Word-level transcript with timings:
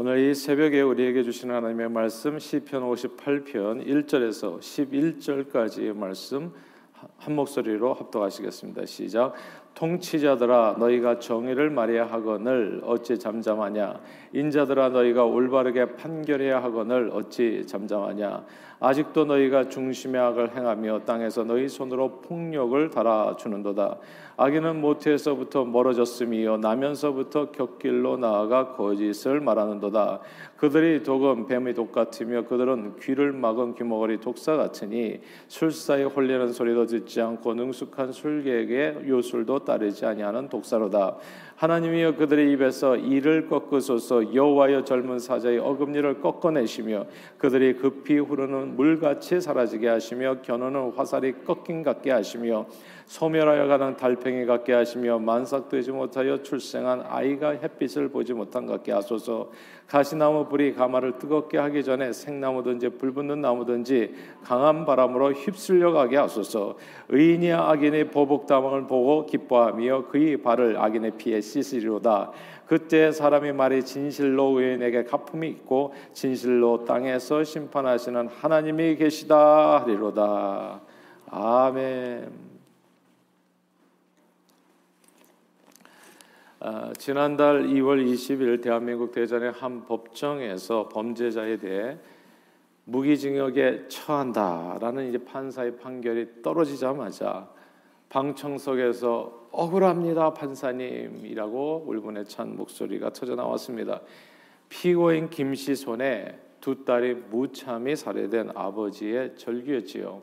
오늘 0.00 0.20
이 0.20 0.32
새벽에 0.32 0.80
우리에게 0.80 1.24
주시는 1.24 1.56
하나님의 1.56 1.88
말씀 1.88 2.38
시편 2.38 2.82
58편 2.82 3.84
1절에서 3.84 4.60
11절까지의 4.60 5.92
말씀 5.92 6.52
한 7.16 7.34
목소리로 7.34 7.94
합독하시겠습니다. 7.94 8.86
시작. 8.86 9.34
통치자들아 9.78 10.74
너희가 10.80 11.20
정의를 11.20 11.70
말해야 11.70 12.06
하거늘 12.06 12.80
어찌 12.84 13.16
잠잠하냐? 13.16 14.00
인자들아 14.32 14.88
너희가 14.88 15.24
올바르게 15.24 15.94
판결해야 15.94 16.60
하거늘 16.60 17.10
어찌 17.12 17.64
잠잠하냐? 17.64 18.44
아직도 18.80 19.24
너희가 19.24 19.68
중심의 19.68 20.20
악을 20.20 20.56
행하며 20.56 21.00
땅에서 21.04 21.44
너희 21.44 21.68
손으로 21.68 22.20
폭력을 22.20 22.90
달아주는도다. 22.90 23.98
악인은 24.36 24.80
모태에서부터 24.80 25.64
멀어졌음이요 25.64 26.58
나면서부터 26.58 27.50
곁길로 27.50 28.18
나아가 28.18 28.72
거짓을 28.72 29.40
말하는도다. 29.40 30.20
그들이 30.56 31.02
독은 31.02 31.46
뱀의 31.46 31.74
독 31.74 31.90
같으며 31.90 32.44
그들은 32.44 32.96
귀를 33.00 33.32
막은 33.32 33.74
귀머거리 33.74 34.20
독사 34.20 34.56
같으니 34.56 35.20
술사에 35.48 36.04
홀리는 36.04 36.52
소리도 36.52 36.86
듣지 36.86 37.20
않고 37.20 37.54
능숙한 37.54 38.12
술객의 38.12 39.08
요술도 39.08 39.64
따르지 39.68 40.06
아니하는 40.06 40.48
독사로다. 40.48 41.16
하나님이여 41.56 42.16
그들의 42.16 42.50
입에서 42.52 42.96
이를 42.96 43.48
꺾으소서. 43.48 44.34
여호와여 44.34 44.84
젊은 44.84 45.18
사자의 45.18 45.58
어금니를 45.58 46.22
꺾어내시며 46.22 47.04
그들이 47.36 47.74
급히 47.74 48.18
흐르는 48.18 48.76
물같이 48.76 49.40
사라지게 49.40 49.88
하시며 49.88 50.40
겨누는 50.40 50.92
화살이 50.92 51.34
꺾인 51.44 51.82
같게 51.82 52.10
하시며 52.10 52.66
소멸하여 53.04 53.66
가는 53.66 53.96
달팽이 53.96 54.46
같게 54.46 54.72
하시며 54.72 55.18
만삭되지 55.18 55.92
못하여 55.92 56.42
출생한 56.42 57.02
아이가 57.06 57.50
햇빛을 57.50 58.08
보지 58.08 58.32
못한 58.32 58.66
같게 58.66 58.92
하소서 58.92 59.50
가시나무 59.88 60.48
불이 60.48 60.74
가마를 60.74 61.18
뜨겁게 61.18 61.56
하기 61.56 61.82
전에 61.82 62.12
생나무든지 62.12 62.90
불붙는 62.90 63.40
나무든지 63.40 64.14
강한 64.44 64.84
바람으로 64.84 65.32
휩쓸려 65.32 65.92
가게 65.92 66.18
하소서. 66.18 66.76
의인이 67.08 67.50
악인의 67.52 68.10
보복담을 68.10 68.86
보고 68.86 69.24
기뻐하며 69.24 70.08
그의 70.08 70.42
발을 70.42 70.78
악인의 70.78 71.12
피에 71.12 71.40
씻으리로다. 71.40 72.32
그때 72.66 73.10
사람의 73.10 73.54
말이 73.54 73.82
진실로 73.82 74.60
의인에게 74.60 75.04
가품이 75.04 75.48
있고 75.48 75.94
진실로 76.12 76.84
땅에서 76.84 77.42
심판하시는 77.42 78.28
하나님이 78.28 78.96
계시다 78.96 79.80
하리로다. 79.80 80.82
아멘. 81.30 82.47
어, 86.60 86.92
지난달 86.98 87.68
2월 87.68 88.04
20일 88.04 88.60
대한민국 88.60 89.12
대전의 89.12 89.52
한 89.52 89.84
법정에서 89.84 90.88
범죄자에 90.88 91.56
대해 91.58 91.96
무기징역에 92.82 93.86
처한다라는 93.86 95.08
이제 95.08 95.18
판사의 95.18 95.76
판결이 95.76 96.42
떨어지자마자 96.42 97.48
방청석에서 98.08 99.50
억울합니다 99.52 100.34
판사님이라고 100.34 101.84
울분에 101.86 102.24
찬 102.24 102.56
목소리가 102.56 103.12
터져 103.12 103.36
나왔습니다. 103.36 104.00
피고인 104.68 105.30
김 105.30 105.54
씨 105.54 105.76
손에 105.76 106.40
두 106.60 106.84
딸이 106.84 107.14
무참히 107.30 107.94
살해된 107.94 108.50
아버지의 108.56 109.36
절규였지요. 109.36 110.22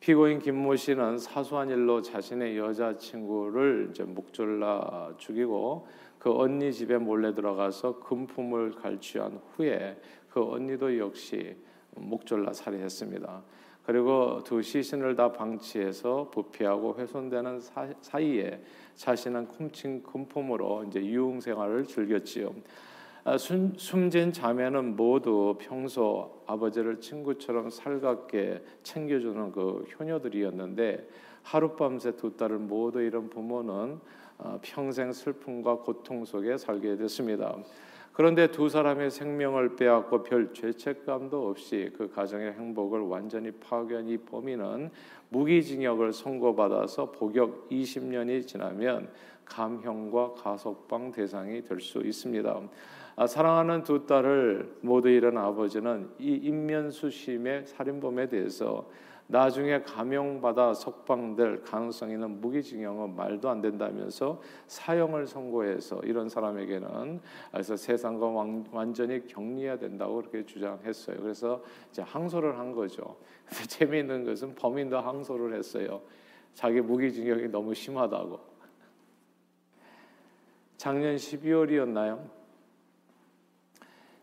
피고인 0.00 0.38
김모 0.38 0.76
씨는 0.76 1.18
사소한 1.18 1.70
일로 1.70 2.02
자신의 2.02 2.56
여자친구를 2.56 3.88
이제 3.90 4.04
목졸라 4.04 5.14
죽이고 5.18 5.88
그 6.18 6.32
언니 6.32 6.72
집에 6.72 6.98
몰래 6.98 7.34
들어가서 7.34 8.00
금품을 8.00 8.72
갈취한 8.72 9.40
후에 9.54 10.00
그 10.30 10.42
언니도 10.42 10.98
역시 10.98 11.56
목졸라 11.96 12.52
살해했습니다. 12.52 13.42
그리고 13.84 14.42
두 14.44 14.60
시신을 14.60 15.16
다 15.16 15.32
방치해서 15.32 16.30
부패하고 16.30 16.96
훼손되는 16.98 17.60
사, 17.60 18.20
이에 18.20 18.62
자신은 18.94 19.46
훔친 19.46 20.02
금품으로 20.02 20.84
이제 20.84 21.04
유흥 21.04 21.40
생활을 21.40 21.86
즐겼지요. 21.86 22.54
아, 23.28 23.36
숨, 23.36 23.74
숨진 23.76 24.32
자매는 24.32 24.96
모두 24.96 25.54
평소 25.60 26.42
아버지를 26.46 26.98
친구처럼 26.98 27.68
살갑게 27.68 28.62
챙겨주는 28.82 29.52
그 29.52 29.84
효녀들이었는데 29.92 31.06
하룻밤새 31.42 32.16
두 32.16 32.34
딸을 32.38 32.56
모두 32.56 33.02
잃은 33.02 33.28
부모는 33.28 33.98
아, 34.38 34.58
평생 34.62 35.12
슬픔과 35.12 35.80
고통 35.80 36.24
속에 36.24 36.56
살게 36.56 36.96
됐습니다. 36.96 37.54
그런데 38.14 38.50
두 38.50 38.70
사람의 38.70 39.10
생명을 39.10 39.76
빼앗고 39.76 40.22
별 40.22 40.54
죄책감도 40.54 41.50
없이 41.50 41.90
그 41.98 42.08
가정의 42.08 42.54
행복을 42.54 43.00
완전히 43.00 43.50
파괴한 43.50 44.08
이 44.08 44.16
범인은 44.16 44.90
무기징역을 45.28 46.14
선고받아서 46.14 47.12
복역 47.12 47.68
20년이 47.68 48.46
지나면 48.46 49.10
감형과 49.48 50.34
가석방 50.34 51.12
대상이 51.12 51.62
될 51.62 51.80
수 51.80 51.98
있습니다. 51.98 52.60
아, 53.16 53.26
사랑하는 53.26 53.82
두 53.82 54.06
딸을 54.06 54.78
모두 54.80 55.08
잃은 55.08 55.36
아버지는 55.36 56.08
이 56.18 56.34
인면수심의 56.34 57.66
살인범에 57.66 58.28
대해서 58.28 58.88
나중에 59.30 59.82
감형받아 59.82 60.72
석방될 60.72 61.62
가능성 61.62 62.10
있는 62.10 62.40
무기징역은 62.40 63.14
말도 63.14 63.50
안 63.50 63.60
된다면서 63.60 64.40
사형을 64.68 65.26
선고해서 65.26 66.00
이런 66.04 66.30
사람에게는 66.30 67.20
그래서 67.50 67.76
세상과 67.76 68.26
완전히 68.70 69.26
격리해야 69.26 69.78
된다고 69.78 70.16
그렇게 70.16 70.46
주장했어요. 70.46 71.18
그래서 71.20 71.62
이제 71.90 72.00
항소를 72.00 72.58
한 72.58 72.72
거죠. 72.72 73.16
재미있는 73.68 74.24
것은 74.24 74.54
범인도 74.54 74.98
항소를 74.98 75.54
했어요. 75.54 76.00
자기 76.54 76.80
무기징역이 76.80 77.48
너무 77.48 77.74
심하다고. 77.74 78.47
작년 80.78 81.16
12월이었나요? 81.16 82.30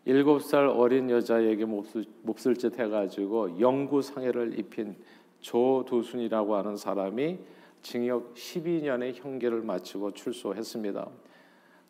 일곱 0.06 0.40
살 0.42 0.66
어린 0.66 1.10
여자에게 1.10 1.66
몹쓸, 1.66 2.06
몹쓸 2.22 2.56
짓 2.56 2.78
해가지고 2.78 3.60
영구 3.60 4.00
상해를 4.00 4.58
입힌 4.58 4.96
조두순이라고 5.40 6.56
하는 6.56 6.78
사람이 6.78 7.38
징역 7.82 8.32
12년의 8.32 9.16
형기를 9.16 9.60
마치고 9.60 10.14
출소했습니다. 10.14 11.06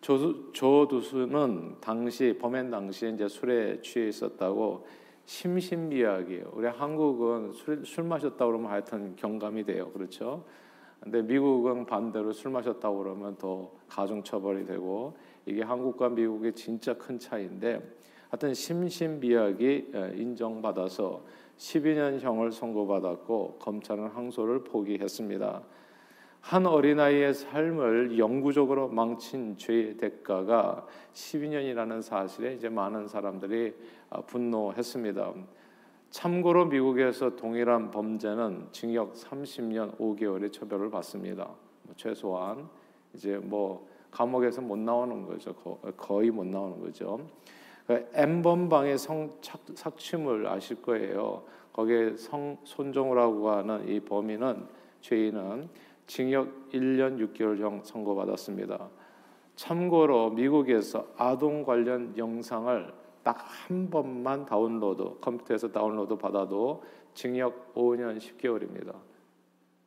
조, 0.01 0.53
조두순은 0.53 1.77
당시 1.81 2.37
범행 2.37 2.69
당시에 2.69 3.11
이제 3.11 3.29
술에 3.29 3.81
취해 3.83 4.09
있었다고 4.09 4.85
심신미약이에요. 5.27 6.51
우리 6.55 6.67
한국은 6.67 7.53
술, 7.53 7.87
술 7.87 8.03
마셨다 8.03 8.45
그러면 8.45 8.73
하여튼 8.73 9.15
경감이 9.15 9.63
돼요. 9.63 9.93
그렇죠? 9.93 10.45
근데 11.01 11.23
미국은 11.23 11.87
반대로 11.87 12.33
술 12.33 12.51
마셨다 12.51 12.91
그러면 12.91 13.37
더 13.37 13.71
가중 13.89 14.23
처벌이 14.23 14.65
되고 14.67 15.17
이게 15.45 15.63
한국과 15.63 16.09
미국의 16.09 16.53
진짜 16.55 16.95
큰 16.95 17.19
차이인데 17.19 17.81
하여튼 18.31 18.55
심신미약이 18.55 19.93
인정받아서 20.17 21.23
12년형을 21.59 22.53
선고받았고 22.53 23.59
검찰은 23.61 24.09
항소를 24.09 24.65
포기했습니다. 24.65 25.63
한 26.41 26.65
어린아이의 26.65 27.35
삶을 27.35 28.19
영구적으로 28.19 28.89
망친 28.89 29.57
죄의 29.57 29.97
대가가 29.97 30.87
12년이라는 31.13 32.03
사실에 32.03 32.55
이제 32.55 32.69
많은 32.69 33.09
사람들이 33.09 33.75
아, 34.11 34.21
분노했습니다. 34.21 35.35
참고로 36.17 36.65
미국에서 36.65 37.37
동일한 37.37 37.91
범죄는 37.91 38.69
징역 38.73 39.13
30년 39.13 39.99
5개월의 39.99 40.51
처벌을 40.51 40.89
받습니다. 40.89 41.45
뭐 41.83 41.95
최소한 41.95 42.71
이제 43.13 43.37
뭐 43.37 43.87
감옥에서 44.11 44.63
못 44.63 44.79
나오는 44.79 45.27
거죠. 45.27 45.53
거의 45.95 46.31
못 46.31 46.47
나오는 46.47 46.81
거죠. 46.81 47.21
엠번방의 48.15 48.93
그성 48.93 49.31
삭춤을 49.75 50.47
아실 50.47 50.81
거예요. 50.81 51.43
거기에 51.75 52.17
성 52.17 52.57
손종우라고 52.65 53.51
하는 53.51 53.87
이 53.87 54.01
범인은 54.01 54.67
죄인은 55.03 55.69
징역 56.07 56.71
1년 56.71 57.19
6개월형 57.31 57.85
선고받았습니다. 57.85 58.89
참고로 59.55 60.31
미국에서 60.31 61.09
아동 61.19 61.63
관련 61.63 62.17
영상을 62.17 63.06
딱 63.27 63.45
한 63.67 63.91
번만 63.91 64.47
다운로드 64.47 65.19
컴퓨터에서 65.21 65.73
다운로드 65.73 66.17
받아도 66.17 66.85
징역 67.13 67.75
5년 67.75 68.19
10개월입니다. 68.19 68.95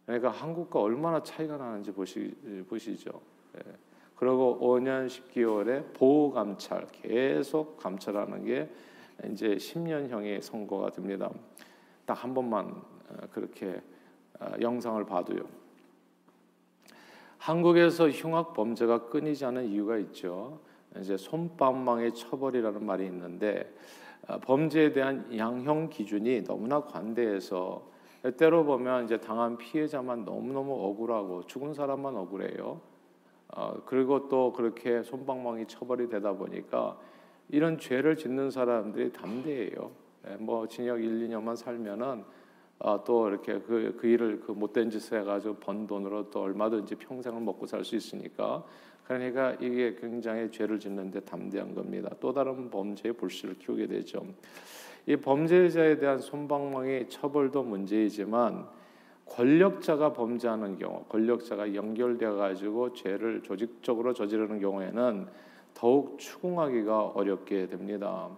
그러니까 0.06 0.30
한국과 0.30 0.82
얼마나 0.82 1.24
차이가 1.24 1.56
나는지 1.56 1.94
보시, 1.94 2.36
보시죠. 2.68 3.22
예. 3.56 3.62
그리고 4.18 4.60
5년 4.62 5.08
10개월의 5.08 5.94
보호 5.94 6.32
감찰 6.32 6.86
계속 6.88 7.78
감찰하는 7.78 8.44
게 8.44 8.70
이제 9.32 9.56
10년형의 9.56 10.42
선고가 10.42 10.90
됩니다. 10.90 11.32
딱 12.06 12.22
한 12.26 12.34
번만 12.34 12.66
어, 12.66 13.28
그렇게 13.32 13.82
어, 14.42 14.52
영상을 14.60 15.02
봐도요. 15.06 15.44
한국에서 17.38 18.10
흉악 18.10 18.54
범죄가 18.54 19.08
끊이지 19.08 19.46
않은 19.46 19.70
이유가 19.70 19.98
있죠. 19.98 20.60
이제 20.98 21.18
손방망이 21.18 22.14
처벌이라는 22.14 22.86
말이 22.86 23.06
있는데 23.06 23.72
어, 24.28 24.40
범죄에 24.40 24.92
대한 24.92 25.26
양형 25.38 25.90
기준이 25.90 26.44
너무나 26.44 26.82
관대해서 26.82 27.88
때로 28.38 28.66
보면 28.66 29.06
이제 29.06 29.18
당한 29.18 29.58
피해자만 29.58 30.26
너무너무 30.26 30.74
억울하고 30.74 31.46
죽은 31.46 31.74
사람만 31.74 32.16
억울해요. 32.16 32.82
어, 33.56 33.82
그리고 33.86 34.28
또 34.28 34.52
그렇게 34.54 35.02
손방망이 35.04 35.66
처벌이 35.68 36.10
되다 36.10 36.34
보니까 36.34 36.98
이런 37.48 37.78
죄를 37.80 38.16
짓는 38.18 38.52
사람들이 38.52 39.12
담대해요. 39.12 39.92
예, 40.28 40.36
뭐 40.36 40.68
징역 40.68 41.02
1, 41.02 41.30
2년만 41.30 41.56
살면은 41.56 42.24
어, 42.80 43.04
또 43.04 43.28
이렇게 43.28 43.60
그, 43.60 43.96
그 44.00 44.08
일을 44.08 44.42
그 44.42 44.52
못된 44.52 44.90
짓을 44.90 45.20
해가지고 45.22 45.56
번 45.56 45.88
돈으로 45.88 46.30
또 46.30 46.42
얼마든지 46.42 46.96
평생을 46.96 47.42
먹고 47.42 47.66
살 47.66 47.84
수 47.84 47.96
있으니까 47.96 48.64
그러니까 49.10 49.56
이게 49.60 49.96
굉장히 49.96 50.52
죄를 50.52 50.80
짓는데 50.80 51.22
담대한 51.22 51.74
겁니다. 51.74 52.12
또 52.20 52.32
다른 52.32 52.70
범죄의 52.70 53.14
불씨를 53.14 53.58
키우게 53.58 53.88
되죠. 53.88 54.24
이 55.08 55.16
범죄자에 55.16 55.98
대한 55.98 56.20
손방망이 56.20 57.10
처벌도 57.10 57.64
문제이지만 57.64 58.68
권력자가 59.26 60.14
범죄하는 60.14 60.78
경우, 60.78 61.04
권력자가 61.10 61.74
연결되어 61.74 62.36
가지고 62.36 62.94
죄를 62.94 63.42
조직적으로 63.42 64.14
저지르는 64.14 64.60
경우에는 64.60 65.28
더욱 65.74 66.20
추궁하기가 66.20 67.08
어렵게 67.16 67.66
됩니다. 67.66 68.30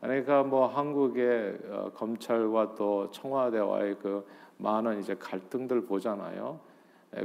그러니까 0.00 0.44
뭐 0.44 0.68
한국의 0.68 1.58
어, 1.68 1.90
검찰과 1.94 2.76
또 2.76 3.10
청와대와의 3.10 3.96
그 4.00 4.24
많은 4.58 5.00
이제 5.00 5.16
갈등들 5.16 5.84
보잖아요. 5.86 6.60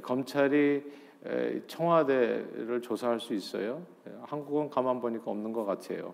검찰이 0.01 1.04
청와대를 1.67 2.81
조사할 2.81 3.19
수 3.19 3.33
있어요. 3.33 3.81
한국은 4.23 4.69
가만 4.69 4.99
보니까 4.99 5.31
없는 5.31 5.53
것 5.53 5.65
같아요. 5.65 6.13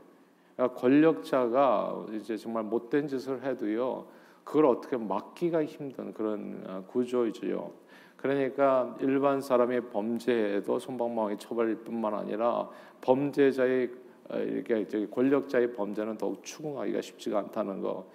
그러니까 0.56 0.80
권력자가 0.80 2.06
이제 2.14 2.38
정말 2.38 2.64
못된 2.64 3.08
짓을 3.08 3.44
해도요, 3.44 4.06
그걸 4.44 4.66
어떻게 4.66 4.98
막기가 4.98 5.66
힘든 5.66 6.14
그런 6.14 6.64
어, 6.68 6.84
구조이죠. 6.88 7.72
그러니까 8.18 8.96
일반 9.00 9.42
사람의 9.42 9.90
범죄에도 9.90 10.78
손방망이 10.78 11.38
처벌일 11.38 11.78
뿐만 11.78 12.14
아니라 12.14 12.70
범죄자의 13.02 13.90
어, 14.30 14.38
이렇게 14.38 15.08
권력자의 15.08 15.74
범죄는 15.74 16.18
더욱 16.18 16.44
추궁하기가 16.44 17.02
쉽지가 17.02 17.40
않다는 17.40 17.82
거. 17.82 18.06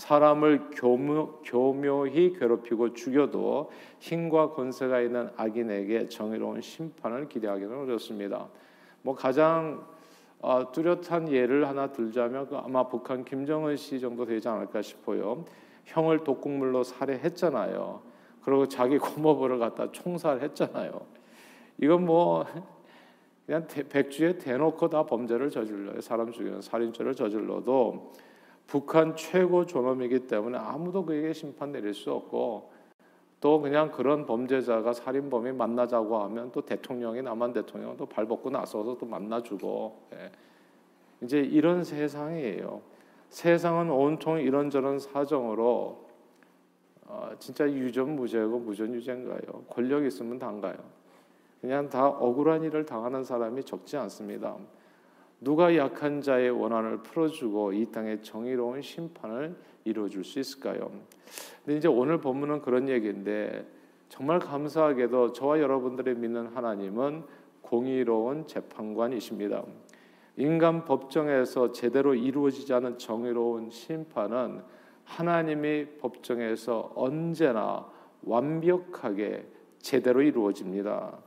사람을 0.00 0.70
교묘, 0.72 1.42
교묘히 1.44 2.32
괴롭히고 2.38 2.94
죽여도 2.94 3.70
힘과 3.98 4.52
권세가 4.52 5.02
있는 5.02 5.28
악인에게 5.36 6.08
정의로운 6.08 6.62
심판을 6.62 7.28
기대하기는 7.28 7.82
어렵습니다. 7.82 8.48
뭐 9.02 9.14
가장 9.14 9.84
어, 10.40 10.72
뚜렷한 10.72 11.30
예를 11.30 11.68
하나 11.68 11.92
들자면 11.92 12.48
그 12.48 12.56
아마 12.56 12.88
북한 12.88 13.26
김정은 13.26 13.76
씨 13.76 14.00
정도 14.00 14.24
되지 14.24 14.48
않을까 14.48 14.80
싶어요. 14.80 15.44
형을 15.84 16.24
독극물로 16.24 16.82
살해했잖아요. 16.82 18.00
그리고 18.42 18.66
자기 18.68 18.96
고모부를 18.96 19.58
갖다 19.58 19.92
총살했잖아요. 19.92 20.98
이건 21.76 22.06
뭐 22.06 22.46
그냥 23.44 23.66
백주에 23.66 24.38
대놓고 24.38 24.88
다 24.88 25.04
범죄를 25.04 25.50
저질러요. 25.50 26.00
사람 26.00 26.32
죽이는 26.32 26.62
살인죄를 26.62 27.14
저질러도 27.14 28.29
북한 28.70 29.16
최고 29.16 29.66
존엄이기 29.66 30.28
때문에 30.28 30.56
아무도 30.56 31.04
그에게 31.04 31.32
심판 31.32 31.72
내릴 31.72 31.92
수 31.92 32.12
없고 32.12 32.70
또 33.40 33.60
그냥 33.60 33.90
그런 33.90 34.26
범죄자가 34.26 34.92
살인범이 34.92 35.50
만나자고 35.50 36.18
하면 36.22 36.52
또 36.52 36.60
대통령이 36.60 37.20
남한 37.20 37.52
대통령 37.52 37.96
또 37.96 38.06
발벗고 38.06 38.48
나서서 38.50 38.96
또 38.96 39.06
만나주고 39.06 40.02
예. 40.12 40.30
이제 41.20 41.40
이런 41.40 41.82
세상이에요. 41.82 42.80
세상은 43.28 43.90
온통 43.90 44.38
이런저런 44.38 45.00
사정으로 45.00 46.04
어, 47.06 47.30
진짜 47.40 47.68
유전무죄고 47.68 48.60
무전유죄인가요? 48.60 49.64
권력 49.68 50.04
있으면 50.04 50.38
단가요? 50.38 50.76
그냥 51.60 51.88
다 51.88 52.06
억울한 52.06 52.62
일을 52.62 52.86
당하는 52.86 53.24
사람이 53.24 53.64
적지 53.64 53.96
않습니다. 53.96 54.56
누가 55.40 55.74
약한 55.76 56.20
자의 56.20 56.50
원한을 56.50 56.98
풀어주고 56.98 57.72
이 57.72 57.86
땅에 57.90 58.20
정의로운 58.20 58.82
심판을 58.82 59.56
이루어줄 59.84 60.22
수 60.22 60.38
있을까요? 60.38 60.90
근데 61.64 61.78
이제 61.78 61.88
오늘 61.88 62.20
본문은 62.20 62.60
그런 62.60 62.88
얘기인데 62.88 63.66
정말 64.08 64.38
감사하게도 64.38 65.32
저와 65.32 65.60
여러분들이 65.60 66.14
믿는 66.14 66.48
하나님은 66.48 67.24
공의로운 67.62 68.46
재판관이십니다. 68.46 69.62
인간 70.36 70.84
법정에서 70.84 71.72
제대로 71.72 72.14
이루어지지 72.14 72.72
않은 72.74 72.98
정의로운 72.98 73.70
심판은 73.70 74.62
하나님이 75.04 75.86
법정에서 76.00 76.92
언제나 76.94 77.86
완벽하게 78.22 79.46
제대로 79.78 80.20
이루어집니다. 80.22 81.18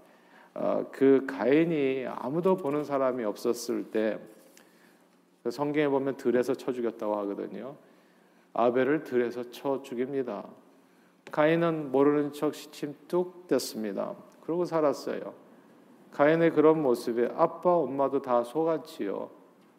어, 0.56 0.86
그 0.92 1.26
가인이 1.28 2.06
아무도 2.08 2.56
보는 2.56 2.84
사람이 2.84 3.24
없었을 3.24 3.86
때그 3.92 5.52
성경에 5.52 5.88
보면 5.88 6.18
들에서 6.18 6.54
쳐 6.54 6.72
죽였다고 6.72 7.16
하거든요. 7.18 7.76
아벨을 8.54 9.04
들에서 9.04 9.50
쳐 9.50 9.82
죽입니다. 9.82 10.44
가인은 11.32 11.92
모르는 11.92 12.34
척 12.34 12.54
시침 12.54 12.96
뚝 13.08 13.48
뗐습니다. 13.48 14.16
그러고 14.42 14.66
살았어요. 14.66 15.34
가인의 16.12 16.52
그런 16.52 16.82
모습에 16.84 17.30
아빠 17.36 17.74
엄마도 17.76 18.22
다 18.22 18.44
속았지요. 18.44 19.30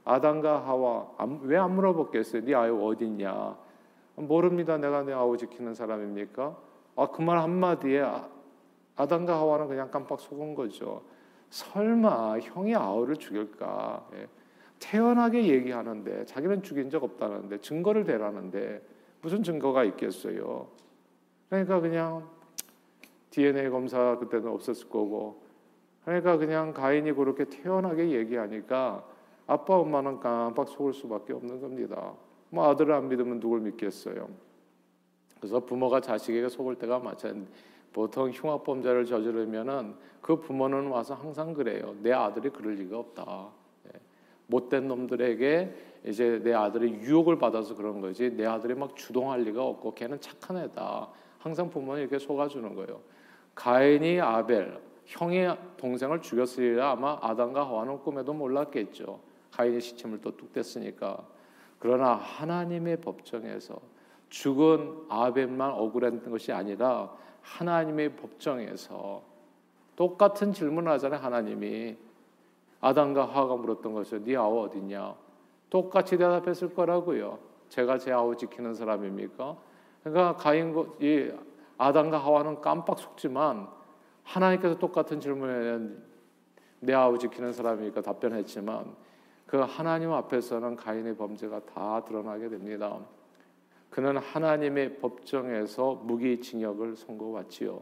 아담과 0.04 0.66
하와 0.66 1.12
왜 1.42 1.56
안 1.56 1.74
물어봤겠어요? 1.76 2.44
네 2.44 2.54
아유 2.54 2.84
어딨냐? 2.84 3.56
모릅니다. 4.16 4.76
내가 4.76 5.02
내 5.04 5.12
아우 5.12 5.36
지키는 5.36 5.74
사람입니까? 5.74 6.56
아 6.96 7.06
그 7.06 7.22
말 7.22 7.38
한마디에 7.38 8.02
아담과 8.96 9.34
하와는 9.34 9.68
그냥 9.68 9.90
깜빡 9.90 10.20
속은 10.20 10.54
거죠. 10.54 11.02
설마 11.50 12.38
형이 12.40 12.74
아우를 12.74 13.16
죽일까? 13.16 14.08
예. 14.14 14.28
태연하게 14.78 15.46
얘기하는데 15.46 16.26
자기는 16.26 16.62
죽인 16.62 16.90
적 16.90 17.02
없다는데 17.02 17.60
증거를 17.60 18.04
대라는데 18.04 18.82
무슨 19.22 19.42
증거가 19.42 19.84
있겠어요? 19.84 20.68
그러니까 21.48 21.80
그냥 21.80 22.28
DNA 23.30 23.70
검사 23.70 24.18
그때는 24.18 24.48
없었을 24.48 24.88
거고 24.88 25.42
그러니까 26.04 26.36
그냥 26.36 26.72
가인이 26.72 27.12
그렇게 27.12 27.44
태연하게 27.44 28.10
얘기하니까 28.10 29.04
아빠 29.46 29.76
엄마는 29.76 30.20
깜빡 30.20 30.68
속을 30.68 30.92
수밖에 30.92 31.32
없는 31.32 31.60
겁니다. 31.60 32.12
뭐 32.50 32.68
아들을 32.68 32.92
안 32.92 33.08
믿으면 33.08 33.40
누굴 33.40 33.60
믿겠어요? 33.60 34.28
그래서 35.38 35.60
부모가 35.60 36.00
자식에게 36.00 36.48
속을 36.48 36.76
때가 36.76 36.98
마찬가지. 36.98 37.50
보통 37.94 38.28
흉악범죄를 38.30 39.06
저지르면은 39.06 39.94
그 40.20 40.40
부모는 40.40 40.88
와서 40.88 41.14
항상 41.14 41.54
그래요. 41.54 41.94
내 42.02 42.12
아들이 42.12 42.50
그럴 42.50 42.74
리가 42.74 42.98
없다. 42.98 43.48
예. 43.86 44.00
못된 44.48 44.88
놈들에게 44.88 45.74
이제 46.06 46.40
내 46.42 46.52
아들이 46.52 46.90
유혹을 46.90 47.38
받아서 47.38 47.76
그런 47.76 48.00
거지. 48.00 48.30
내 48.30 48.44
아들이 48.44 48.74
막 48.74 48.96
주동할 48.96 49.42
리가 49.42 49.64
없고 49.64 49.94
걔는 49.94 50.20
착한 50.20 50.56
애다. 50.56 51.08
항상 51.38 51.70
부모는 51.70 52.02
이렇게 52.02 52.18
속아주는 52.18 52.74
거예요. 52.74 53.00
가인이 53.54 54.20
아벨 54.20 54.80
형의 55.04 55.56
동생을 55.76 56.20
죽였으리라 56.20 56.92
아마 56.92 57.16
아담과 57.22 57.64
하와는 57.64 58.00
꿈에도 58.00 58.34
몰랐겠죠. 58.34 59.20
가인이 59.52 59.80
시침을 59.80 60.20
또뚝 60.20 60.52
뗐으니까. 60.52 61.22
그러나 61.78 62.14
하나님의 62.14 63.02
법정에서 63.02 63.78
죽은 64.30 65.04
아벨만 65.08 65.70
억울했던 65.70 66.28
것이 66.28 66.50
아니라 66.50 67.14
하나님의 67.44 68.16
법정에서 68.16 69.22
똑같은 69.96 70.52
질문을 70.52 70.90
하잖아요. 70.92 71.20
하나님이 71.20 71.96
아담과 72.80 73.26
하와가 73.26 73.56
물었던 73.56 73.92
것을 73.92 74.24
네 74.24 74.36
아우 74.36 74.64
어디냐? 74.64 75.14
똑같이 75.70 76.16
대답했을 76.16 76.74
거라고요. 76.74 77.38
제가 77.68 77.98
제 77.98 78.12
아우 78.12 78.36
지키는 78.36 78.74
사람입니까? 78.74 79.56
그러니까 80.02 80.36
가인 80.36 80.74
이 81.00 81.30
아담과 81.78 82.18
하와는 82.18 82.60
깜빡 82.60 82.98
속지만 82.98 83.68
하나님께서 84.24 84.78
똑같은 84.78 85.20
질문에 85.20 85.96
내 86.80 86.92
아우 86.92 87.18
지키는 87.18 87.52
사람이니까 87.52 88.02
답변했지만 88.02 88.94
그 89.46 89.58
하나님 89.58 90.12
앞에서는 90.12 90.76
가인의 90.76 91.16
범죄가 91.16 91.60
다 91.60 92.04
드러나게 92.04 92.48
됩니다. 92.48 92.98
그는 93.94 94.16
하나님의 94.16 94.96
법정에서 94.96 95.94
무기징역을 96.02 96.96
선고받지요. 96.96 97.80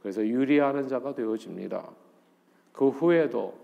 그래서 0.00 0.26
유리하는 0.26 0.88
자가 0.88 1.14
되어집니다. 1.14 1.86
그 2.72 2.88
후에도 2.88 3.58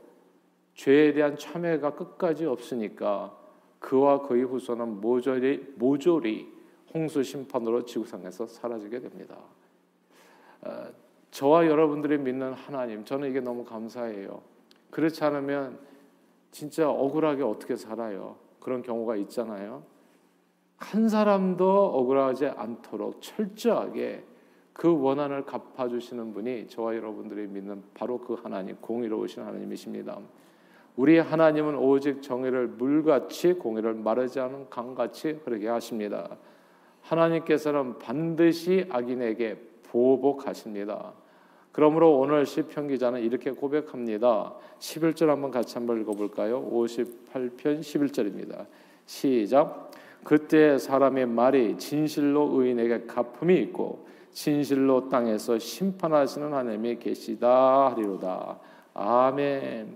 죄에 0.74 1.14
대한 1.14 1.38
참회가 1.38 1.94
끝까지 1.94 2.44
없으니까 2.44 3.34
그와 3.78 4.20
그의 4.28 4.44
후손은 4.44 5.00
모조리, 5.00 5.72
모조리 5.76 6.52
홍수 6.92 7.22
심판으로 7.22 7.86
지구상에서 7.86 8.46
사라지게 8.46 9.00
됩니다. 9.00 9.38
어, 10.60 10.88
저와 11.30 11.66
여러분들이 11.66 12.18
믿는 12.18 12.52
하나님, 12.52 13.06
저는 13.06 13.30
이게 13.30 13.40
너무 13.40 13.64
감사해요. 13.64 14.42
그렇지 14.90 15.24
않으면 15.24 15.78
진짜 16.50 16.90
억울하게 16.90 17.42
어떻게 17.42 17.74
살아요? 17.74 18.36
그런 18.60 18.82
경우가 18.82 19.16
있잖아요. 19.16 19.95
한 20.76 21.08
사람도 21.08 21.86
억울하지 21.94 22.46
않도록 22.46 23.22
철저하게 23.22 24.24
그 24.72 25.00
원한을 25.00 25.46
갚아주시는 25.46 26.34
분이 26.34 26.68
저와 26.68 26.96
여러분들이 26.96 27.46
믿는 27.46 27.82
바로 27.94 28.18
그 28.18 28.34
하나님, 28.34 28.76
공의로우신 28.76 29.42
하나님이십니다. 29.42 30.18
우리 30.96 31.18
하나님은 31.18 31.76
오직 31.76 32.22
정의를 32.22 32.68
물같이 32.68 33.54
공의를 33.54 33.94
마르지 33.94 34.38
않은 34.40 34.68
강같이 34.68 35.40
흐르게 35.44 35.68
하십니다. 35.68 36.36
하나님께서는 37.02 37.98
반드시 37.98 38.86
악인에게 38.90 39.56
보복하십니다. 39.84 41.12
그러므로 41.72 42.18
오늘 42.18 42.46
시편 42.46 42.88
기자는 42.88 43.20
이렇게 43.22 43.50
고백합니다. 43.50 44.54
11절 44.78 45.26
한번 45.26 45.50
같이 45.50 45.74
한번 45.74 46.00
읽어볼까요? 46.00 46.62
58편 46.70 47.80
11절입니다. 47.80 48.66
시작. 49.04 49.90
그때 50.26 50.76
사람의 50.76 51.26
말이 51.26 51.78
진실로 51.78 52.50
의인에게 52.60 53.06
갚음이 53.06 53.54
있고 53.58 54.08
진실로 54.32 55.08
땅에서 55.08 55.56
심판하시는 55.56 56.52
하나님이 56.52 56.96
계시다 56.96 57.92
하리로다. 57.92 58.58
아멘. 58.92 59.94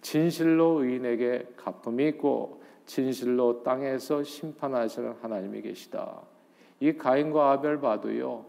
진실로 0.00 0.84
의인에게 0.84 1.54
갚음이 1.56 2.06
있고 2.10 2.62
진실로 2.86 3.64
땅에서 3.64 4.22
심판하시는 4.22 5.16
하나님이 5.20 5.62
계시다. 5.62 6.20
이 6.78 6.92
가인과 6.92 7.50
아벨 7.50 7.80
봐도요. 7.80 8.44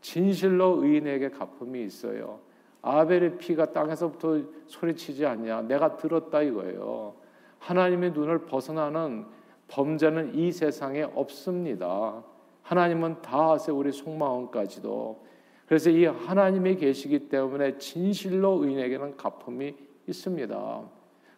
진실로 0.00 0.84
의인에게 0.84 1.30
갚음이 1.30 1.82
있어요. 1.82 2.38
아벨의 2.82 3.38
피가 3.38 3.72
땅에서부터 3.72 4.42
소리치지 4.68 5.26
않냐? 5.26 5.62
내가 5.62 5.96
들었다 5.96 6.40
이거예요. 6.40 7.14
하나님의 7.58 8.12
눈을 8.12 8.46
벗어나는 8.46 9.37
범죄는 9.68 10.34
이 10.34 10.50
세상에 10.50 11.02
없습니다. 11.02 12.22
하나님은 12.62 13.22
다 13.22 13.52
아세요. 13.52 13.76
우리 13.76 13.92
속마음까지도. 13.92 15.24
그래서 15.66 15.90
이 15.90 16.06
하나님이 16.06 16.76
계시기 16.76 17.28
때문에 17.28 17.78
진실로 17.78 18.64
의인에게는 18.64 19.16
갚음이 19.16 19.74
있습니다. 20.06 20.82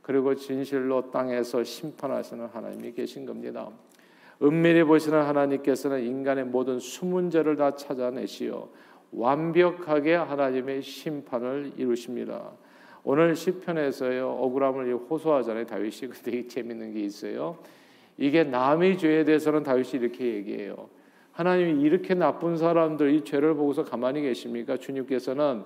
그리고 0.02 0.34
진실로 0.34 1.10
땅에서 1.10 1.62
심판하시는 1.62 2.46
하나님이 2.46 2.92
계신 2.92 3.26
겁니다. 3.26 3.68
은밀히 4.42 4.84
보시는 4.84 5.22
하나님께서는 5.22 6.02
인간의 6.04 6.44
모든 6.44 6.78
숨은 6.78 7.30
죄를 7.30 7.56
다 7.56 7.75
찾아내시어 7.75 8.68
완벽하게 9.12 10.14
하나님의 10.14 10.82
심판을 10.82 11.72
이루십니다. 11.76 12.50
오늘 13.02 13.34
시편에서요 13.34 14.28
억울함을 14.28 14.94
호소하잖아요 14.94 15.66
다윗이 15.66 16.08
근데 16.12 16.46
재밌는 16.46 16.94
게 16.94 17.00
있어요. 17.00 17.58
이게 18.21 18.45
남의 18.45 18.99
죄에 18.99 19.25
대해서는 19.25 19.62
다윗이 19.62 19.93
이렇게 19.95 20.35
얘기해요. 20.35 20.91
하나님이 21.33 21.81
이렇게 21.83 22.15
나쁜 22.15 22.59
사람들 22.59 23.15
이 23.15 23.25
죄를 23.25 23.55
보고서 23.55 23.83
가만히 23.83 24.21
계십니까? 24.21 24.77
주님께서는 24.77 25.65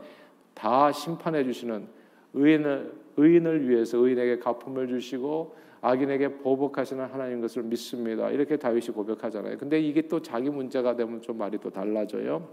다 0.54 0.92
심판해 0.92 1.42
주시는 1.42 1.88
의인을 2.32 2.92
의인을 3.16 3.68
위해서 3.68 3.98
의인에게 3.98 4.38
갚음을 4.38 4.86
주시고 4.86 5.56
악인에게 5.80 6.38
보복하시는 6.38 7.04
하나님 7.04 7.40
것을 7.40 7.64
믿습니다. 7.64 8.30
이렇게 8.30 8.56
다윗이 8.56 8.86
고백하잖아요. 8.86 9.58
근데 9.58 9.80
이게 9.80 10.02
또 10.02 10.22
자기 10.22 10.48
문제가 10.48 10.94
되면 10.94 11.22
좀 11.22 11.36
말이 11.36 11.58
또 11.58 11.70
달라져요. 11.70 12.48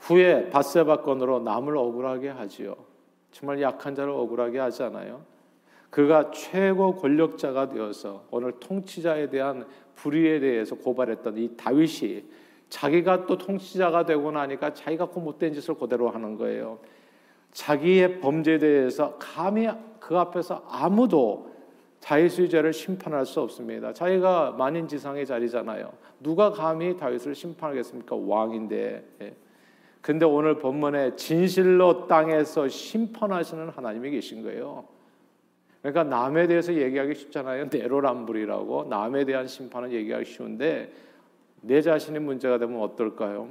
후에 0.00 0.50
바세바 0.50 0.98
건으로 0.98 1.40
남을 1.40 1.74
억울하게 1.74 2.28
하지요. 2.28 2.76
정말 3.32 3.62
약한 3.62 3.94
자를 3.94 4.10
억울하게 4.10 4.58
하잖아요. 4.58 5.35
그가 5.90 6.30
최고 6.30 6.94
권력자가 6.94 7.68
되어서 7.68 8.24
오늘 8.30 8.52
통치자에 8.60 9.30
대한 9.30 9.66
불의에 9.94 10.40
대해서 10.40 10.74
고발했던 10.74 11.38
이 11.38 11.56
다윗이 11.56 12.24
자기가 12.68 13.26
또 13.26 13.38
통치자가 13.38 14.04
되고 14.04 14.30
나니까 14.30 14.74
자기가 14.74 15.06
그 15.06 15.20
못된 15.20 15.54
짓을 15.54 15.74
그대로 15.74 16.10
하는 16.10 16.36
거예요. 16.36 16.78
자기의 17.52 18.20
범죄에 18.20 18.58
대해서 18.58 19.16
감히 19.18 19.68
그 19.98 20.18
앞에서 20.18 20.64
아무도 20.68 21.54
다윗의 22.00 22.50
죄를 22.50 22.72
심판할 22.72 23.24
수 23.24 23.40
없습니다. 23.40 23.92
자기가 23.92 24.52
만인지상의 24.52 25.26
자리잖아요. 25.26 25.92
누가 26.20 26.50
감히 26.50 26.96
다윗을 26.96 27.34
심판하겠습니까? 27.34 28.14
왕인데. 28.14 29.04
예. 29.22 29.34
근데 30.02 30.24
오늘 30.24 30.58
본문에 30.58 31.16
진실로 31.16 32.06
땅에서 32.06 32.68
심판하시는 32.68 33.70
하나님이 33.70 34.10
계신 34.10 34.42
거예요. 34.42 34.84
그러니까 35.86 36.02
남에 36.02 36.48
대해서 36.48 36.74
얘기하기 36.74 37.14
쉽잖아요. 37.14 37.68
내로남불이라고 37.70 38.86
남에 38.90 39.24
대한 39.24 39.46
심판은 39.46 39.92
얘기하기 39.92 40.24
쉬운데 40.24 40.92
내 41.60 41.80
자신이 41.80 42.18
문제가 42.18 42.58
되면 42.58 42.80
어떨까요? 42.80 43.48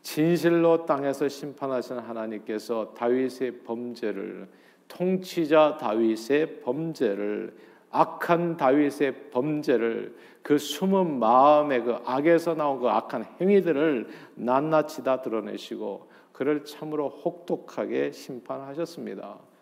진실로 0.00 0.86
땅에서 0.86 1.28
심판하시는 1.28 2.00
하나님께서 2.02 2.94
다윗의 2.96 3.62
범죄를 3.64 4.46
통치자 4.86 5.76
다윗의 5.80 6.60
범죄를 6.60 7.56
악한 7.90 8.56
다윗의 8.56 9.30
범죄를 9.32 10.14
그 10.40 10.56
숨은 10.56 11.18
마음의 11.18 11.82
그 11.82 11.96
악에서 12.04 12.54
나온 12.54 12.78
그 12.78 12.88
악한 12.88 13.24
행위들을 13.40 14.06
낱낱이 14.36 15.02
다 15.02 15.20
드러내시고 15.20 16.08
그를 16.32 16.64
참으로 16.64 17.08
혹독하게 17.08 18.12
심판하셨습니다. 18.12 19.53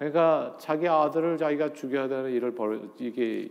그러니까 0.00 0.56
자기 0.58 0.88
아들을 0.88 1.36
자기가 1.36 1.74
죽여야 1.74 2.08
되는 2.08 2.30
일을 2.30 2.54
벌 2.54 2.88
이게 2.98 3.50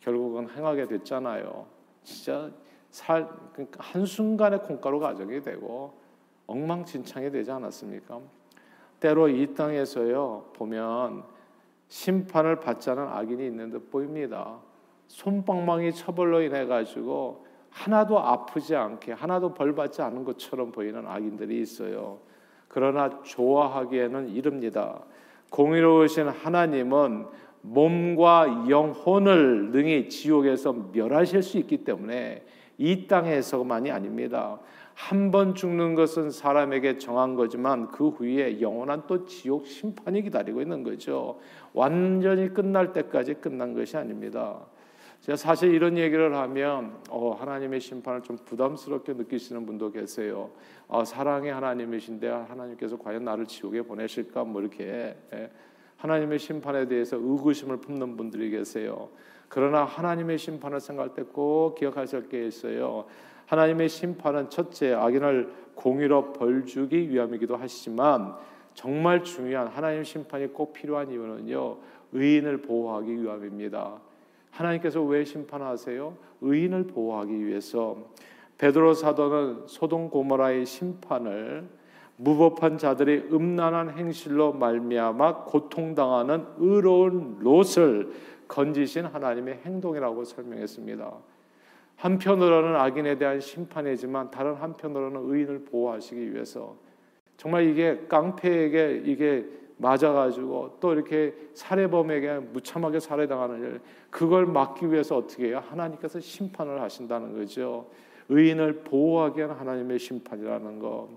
결국은 0.00 0.48
행하게 0.48 0.86
됐잖아요. 0.86 1.66
진짜 2.02 2.50
살 2.90 3.28
그러니까 3.52 3.84
한 3.84 4.06
순간에 4.06 4.56
콩가루 4.56 4.98
가정이 4.98 5.42
되고 5.42 5.92
엉망진창이 6.46 7.30
되지 7.30 7.50
않았습니까? 7.50 8.20
때로 9.00 9.28
이 9.28 9.52
땅에서요 9.54 10.52
보면 10.54 11.24
심판을 11.88 12.58
않은 12.88 13.02
악인이 13.02 13.44
있는 13.44 13.70
듯 13.70 13.90
보입니다. 13.90 14.60
손방망이 15.08 15.92
처벌로 15.92 16.40
인해 16.40 16.64
가지고 16.64 17.44
하나도 17.68 18.18
아프지 18.18 18.74
않게 18.74 19.12
하나도 19.12 19.52
벌 19.52 19.74
받지 19.74 20.00
않은 20.00 20.24
것처럼 20.24 20.72
보이는 20.72 21.06
악인들이 21.06 21.60
있어요. 21.60 22.18
그러나 22.68 23.10
좋아하기에는 23.22 24.30
이릅니다. 24.30 25.02
공의로우신 25.52 26.28
하나님은 26.28 27.26
몸과 27.60 28.66
영혼을 28.68 29.70
능히 29.70 30.08
지옥에서 30.08 30.72
멸하실 30.92 31.42
수 31.42 31.58
있기 31.58 31.84
때문에 31.84 32.44
이 32.78 33.06
땅에서만이 33.06 33.90
아닙니다. 33.90 34.58
한 34.94 35.30
번 35.30 35.54
죽는 35.54 35.94
것은 35.94 36.30
사람에게 36.30 36.98
정한 36.98 37.34
거지만 37.34 37.88
그 37.88 38.08
후에 38.08 38.60
영원한 38.60 39.04
또 39.06 39.24
지옥 39.24 39.66
심판이 39.66 40.22
기다리고 40.22 40.60
있는 40.60 40.82
거죠. 40.82 41.38
완전히 41.72 42.52
끝날 42.52 42.92
때까지 42.92 43.34
끝난 43.34 43.74
것이 43.74 43.96
아닙니다. 43.96 44.58
제가 45.22 45.36
사실 45.36 45.72
이런 45.72 45.96
얘기를 45.96 46.34
하면 46.34 47.00
어, 47.08 47.30
하나님의 47.38 47.78
심판을 47.78 48.22
좀 48.22 48.36
부담스럽게 48.44 49.12
느끼시는 49.12 49.64
분도 49.64 49.92
계세요. 49.92 50.50
어, 50.88 51.04
사랑의 51.04 51.52
하나님이신데 51.52 52.28
하나님께서 52.28 52.98
과연 52.98 53.24
나를 53.24 53.46
지옥에 53.46 53.82
보내실까 53.82 54.42
뭐 54.42 54.60
이렇게 54.60 55.16
예. 55.32 55.50
하나님의 55.98 56.40
심판에 56.40 56.88
대해서 56.88 57.16
의구심을 57.16 57.76
품는 57.76 58.16
분들이 58.16 58.50
계세요. 58.50 59.10
그러나 59.48 59.84
하나님의 59.84 60.38
심판을 60.38 60.80
생각할 60.80 61.14
때 61.14 61.22
꼭 61.22 61.76
기억하실 61.76 62.28
게 62.28 62.44
있어요. 62.44 63.04
하나님의 63.46 63.88
심판은 63.88 64.50
첫째 64.50 64.92
악인을 64.92 65.52
공의로 65.76 66.32
벌주기 66.32 67.08
위함이기도 67.10 67.56
하시지만 67.56 68.34
정말 68.74 69.22
중요한 69.22 69.68
하나님 69.68 70.02
심판이 70.02 70.48
꼭 70.48 70.72
필요한 70.72 71.12
이유는요. 71.12 71.76
의인을 72.10 72.62
보호하기 72.62 73.22
위함입니다. 73.22 74.00
하나님께서 74.52 75.02
왜 75.02 75.24
심판하세요? 75.24 76.16
의인을 76.42 76.84
보호하기 76.84 77.46
위해서 77.46 77.96
베드로 78.58 78.94
사도는 78.94 79.66
소돔 79.66 80.10
고모라의 80.10 80.66
심판을 80.66 81.68
무법한 82.16 82.78
자들의 82.78 83.32
음란한 83.32 83.98
행실로 83.98 84.52
말미암아 84.52 85.44
고통당하는 85.44 86.46
의로운 86.58 87.38
롯을 87.40 88.12
건지신 88.46 89.06
하나님의 89.06 89.60
행동이라고 89.64 90.24
설명했습니다. 90.24 91.12
한편으로는 91.96 92.76
악인에 92.76 93.16
대한 93.16 93.40
심판이지만 93.40 94.30
다른 94.30 94.54
한편으로는 94.54 95.22
의인을 95.24 95.64
보호하시기 95.64 96.34
위해서 96.34 96.76
정말 97.36 97.66
이게 97.66 98.04
깡패에게 98.08 99.02
이게 99.04 99.46
맞아가지고 99.82 100.78
또 100.80 100.92
이렇게 100.92 101.34
살해범에게 101.54 102.38
무참하게 102.52 103.00
살해당하는 103.00 103.60
일 103.60 103.80
그걸 104.10 104.46
막기 104.46 104.90
위해서 104.90 105.16
어떻게 105.16 105.48
해요? 105.48 105.62
하나님께서 105.68 106.20
심판을 106.20 106.80
하신다는 106.80 107.36
거죠. 107.36 107.90
의인을 108.28 108.84
보호하기 108.84 109.38
위한 109.38 109.50
하나님의 109.50 109.98
심판이라는 109.98 110.78
것. 110.78 111.08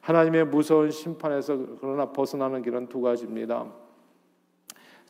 하나님의 0.00 0.46
무서운 0.46 0.90
심판에서 0.90 1.58
그러나 1.80 2.12
벗어나는 2.12 2.62
길은 2.62 2.88
두 2.88 3.00
가지입니다. 3.00 3.66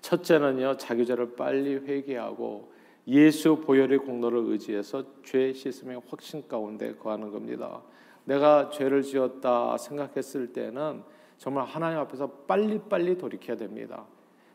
첫째는요, 0.00 0.78
자기 0.78 1.04
죄를 1.04 1.36
빨리 1.36 1.74
회개하고 1.76 2.72
예수 3.08 3.56
보혈의 3.56 3.98
공로를 3.98 4.38
의지해서 4.46 5.04
죄 5.22 5.52
씻음의 5.52 6.00
확신 6.08 6.48
가운데 6.48 6.94
거하는 6.94 7.30
겁니다. 7.30 7.82
내가 8.24 8.70
죄를 8.70 9.02
지었다 9.02 9.76
생각했을 9.76 10.52
때는 10.52 11.02
정말 11.38 11.64
하나님 11.64 11.98
앞에서 11.98 12.28
빨리빨리 12.46 13.18
돌이켜야 13.18 13.56
됩니다. 13.56 14.04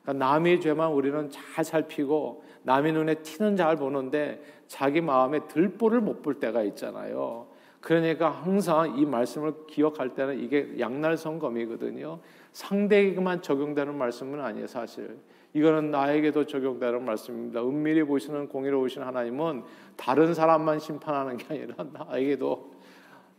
그러니까 0.04 0.26
남의 0.26 0.62
죄만 0.62 0.92
우리는 0.92 1.30
잘 1.30 1.66
살피고 1.66 2.44
남의 2.64 2.94
눈에 2.94 3.16
티는 3.16 3.58
잘 3.58 3.76
보는데 3.76 4.42
자기 4.68 5.02
마음에 5.02 5.40
들보를 5.48 6.02
못 6.02 6.22
볼 6.22 6.40
때가 6.40 6.64
있잖아요. 6.64 7.48
그러니까 7.82 8.30
항상 8.30 8.98
이 8.98 9.06
말씀을 9.06 9.54
기억할 9.68 10.14
때는 10.14 10.40
이게 10.40 10.80
양날 10.80 11.16
성검이거든요. 11.16 12.20
상대에게만 12.52 13.42
적용되는 13.42 13.96
말씀은 13.96 14.42
아니에요, 14.42 14.68
사실. 14.68 15.18
이거는 15.54 15.92
나에게도 15.92 16.46
적용되는 16.46 17.06
말씀입니다. 17.06 17.62
은밀히 17.62 18.04
보시는 18.04 18.50
공의로우신 18.50 19.04
하나님은 19.04 19.64
다른 19.96 20.34
사람만 20.34 20.80
심판하는 20.80 21.38
게 21.38 21.46
아니라 21.50 21.76
나에게도 21.94 22.72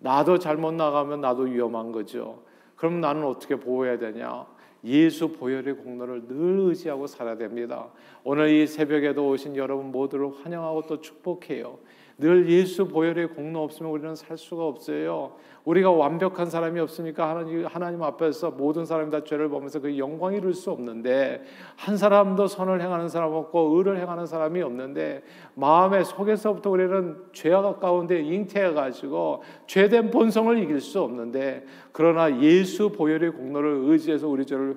나도 0.00 0.38
잘못 0.38 0.72
나가면 0.72 1.20
나도 1.20 1.42
위험한 1.42 1.92
거죠. 1.92 2.42
그럼 2.78 3.00
나는 3.00 3.24
어떻게 3.24 3.56
보호해야 3.56 3.98
되냐? 3.98 4.46
예수 4.84 5.32
보혈의 5.32 5.78
공로를 5.78 6.28
늘 6.28 6.60
의지하고 6.68 7.08
살아야 7.08 7.36
됩니다. 7.36 7.88
오늘 8.22 8.50
이 8.50 8.66
새벽에도 8.68 9.28
오신 9.28 9.56
여러분 9.56 9.90
모두를 9.90 10.30
환영하고 10.30 10.86
또 10.86 11.00
축복해요. 11.00 11.78
늘 12.18 12.50
예수 12.50 12.88
보혈의 12.88 13.28
공로 13.28 13.62
없으면 13.62 13.92
우리는 13.92 14.16
살 14.16 14.36
수가 14.36 14.66
없어요. 14.66 15.36
우리가 15.64 15.90
완벽한 15.90 16.50
사람이 16.50 16.80
없으니까 16.80 17.28
하나님, 17.28 17.66
하나님 17.66 18.02
앞에서 18.02 18.50
모든 18.50 18.84
사람이 18.84 19.10
다 19.10 19.22
죄를 19.22 19.48
보면서 19.48 19.80
그 19.80 19.98
영광 19.98 20.34
이룰 20.34 20.54
수 20.54 20.70
없는데 20.70 21.44
한 21.76 21.96
사람도 21.96 22.48
선을 22.48 22.80
행하는 22.80 23.08
사람 23.08 23.34
없고 23.34 23.76
의를 23.76 24.00
행하는 24.00 24.26
사람이 24.26 24.62
없는데 24.62 25.22
마음의 25.54 26.06
속에서부터 26.06 26.70
우리는 26.70 27.18
죄와 27.32 27.62
가까운데 27.62 28.20
잉태해 28.20 28.72
가지고 28.72 29.42
죄된 29.66 30.10
본성을 30.10 30.58
이길 30.58 30.80
수 30.80 31.00
없는데 31.00 31.64
그러나 31.92 32.40
예수 32.40 32.90
보혈의 32.90 33.32
공로를 33.32 33.90
의지해서 33.90 34.26
우리 34.26 34.46
죄를 34.46 34.76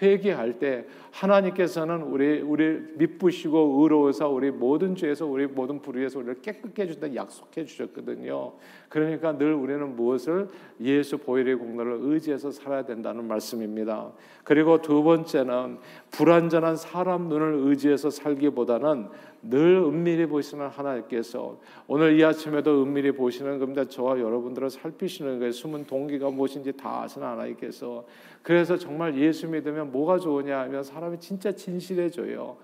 회개할 0.00 0.58
때 0.58 0.86
하나님께서는 1.10 2.02
우리 2.02 2.40
우리 2.40 2.80
믿부시고 2.96 3.82
의로워서 3.82 4.30
우리 4.30 4.50
모든 4.50 4.96
죄에서 4.96 5.26
우리 5.26 5.46
모든 5.46 5.82
불의에서 5.82 6.20
우리를 6.20 6.40
깨끗 6.40 6.71
게 6.74 6.82
해준다 6.82 7.14
약속해 7.14 7.64
주셨거든요. 7.64 8.52
그러니까 8.88 9.36
늘 9.36 9.54
우리는 9.54 9.94
무엇을 9.96 10.48
예수 10.80 11.18
보혈의 11.18 11.56
공로를 11.56 11.98
의지해서 12.02 12.50
살아야 12.50 12.84
된다는 12.84 13.26
말씀입니다. 13.26 14.12
그리고 14.44 14.80
두 14.82 15.02
번째는 15.02 15.78
불완전한 16.10 16.76
사람 16.76 17.28
눈을 17.28 17.54
의지해서 17.68 18.10
살기보다는 18.10 19.08
늘 19.42 19.76
은밀히 19.76 20.26
보시는 20.26 20.68
하나님께서 20.68 21.58
오늘 21.88 22.18
이 22.18 22.24
아침에도 22.24 22.82
은밀히 22.82 23.12
보시는 23.12 23.58
겁니다. 23.58 23.84
저와 23.84 24.20
여러분들을 24.20 24.70
살피시는 24.70 25.38
거예요. 25.38 25.52
숨은 25.52 25.86
동기가 25.86 26.30
무엇인지 26.30 26.72
다 26.74 27.02
아시는 27.02 27.26
하나님께서 27.26 28.04
그래서 28.42 28.76
정말 28.76 29.16
예수 29.16 29.48
믿으면 29.48 29.90
뭐가 29.90 30.18
좋으냐 30.18 30.60
하면 30.60 30.82
사람이 30.82 31.18
진짜 31.18 31.52
진실해져요. 31.52 32.56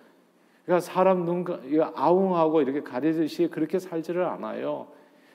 그러니까 0.68 0.80
사람 0.80 1.24
눈 1.24 1.46
아웅하고 1.94 2.60
이렇게 2.60 2.82
가리듯이 2.82 3.48
그렇게 3.48 3.78
살지를 3.78 4.22
않아요. 4.26 4.88